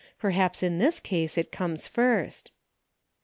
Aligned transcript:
Perhaps 0.17 0.63
in 0.63 0.79
this 0.79 0.99
case 0.99 1.37
it 1.37 1.51
comes 1.51 1.85
first." 1.85 2.51